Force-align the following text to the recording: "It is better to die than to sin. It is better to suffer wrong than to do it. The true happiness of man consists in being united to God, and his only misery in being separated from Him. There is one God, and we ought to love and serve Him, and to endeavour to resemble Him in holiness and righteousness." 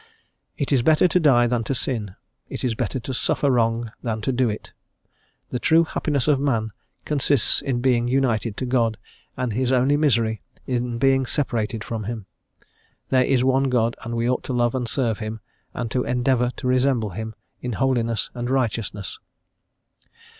"It 0.57 0.71
is 0.71 0.81
better 0.81 1.07
to 1.07 1.19
die 1.19 1.45
than 1.45 1.63
to 1.65 1.75
sin. 1.75 2.15
It 2.49 2.63
is 2.63 2.73
better 2.73 2.99
to 2.99 3.13
suffer 3.13 3.51
wrong 3.51 3.91
than 4.01 4.19
to 4.21 4.31
do 4.31 4.49
it. 4.49 4.73
The 5.51 5.59
true 5.59 5.83
happiness 5.83 6.27
of 6.27 6.39
man 6.39 6.71
consists 7.05 7.61
in 7.61 7.81
being 7.81 8.07
united 8.07 8.57
to 8.57 8.65
God, 8.65 8.97
and 9.37 9.53
his 9.53 9.71
only 9.71 9.97
misery 9.97 10.41
in 10.65 10.97
being 10.97 11.27
separated 11.27 11.83
from 11.83 12.05
Him. 12.05 12.25
There 13.09 13.25
is 13.25 13.43
one 13.43 13.65
God, 13.65 13.95
and 14.03 14.15
we 14.15 14.27
ought 14.27 14.43
to 14.45 14.53
love 14.53 14.73
and 14.73 14.89
serve 14.89 15.19
Him, 15.19 15.39
and 15.71 15.91
to 15.91 16.03
endeavour 16.03 16.49
to 16.55 16.65
resemble 16.67 17.11
Him 17.11 17.35
in 17.61 17.73
holiness 17.73 18.31
and 18.33 18.49
righteousness." 18.49 19.19